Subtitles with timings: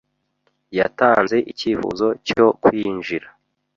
[0.77, 3.27] Yatanze icyifuzo cyo kwinjira.